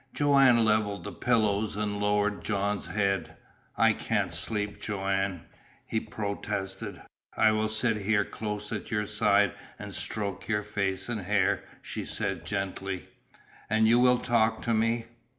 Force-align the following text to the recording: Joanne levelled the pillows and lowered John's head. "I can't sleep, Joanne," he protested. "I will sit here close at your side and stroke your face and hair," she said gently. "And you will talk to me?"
Joanne 0.15 0.65
levelled 0.65 1.03
the 1.03 1.11
pillows 1.11 1.75
and 1.75 1.99
lowered 2.01 2.43
John's 2.43 2.87
head. 2.87 3.35
"I 3.77 3.93
can't 3.93 4.33
sleep, 4.33 4.81
Joanne," 4.81 5.45
he 5.85 5.99
protested. 5.99 7.03
"I 7.37 7.51
will 7.51 7.69
sit 7.69 7.97
here 7.97 8.25
close 8.25 8.71
at 8.71 8.89
your 8.89 9.05
side 9.05 9.53
and 9.77 9.93
stroke 9.93 10.47
your 10.47 10.63
face 10.63 11.07
and 11.07 11.21
hair," 11.21 11.65
she 11.83 12.03
said 12.03 12.45
gently. 12.47 13.09
"And 13.69 13.87
you 13.87 13.99
will 13.99 14.17
talk 14.17 14.63
to 14.63 14.73
me?" 14.73 15.05